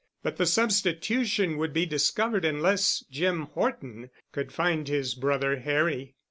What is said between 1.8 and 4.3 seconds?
discovered unless Jim Horton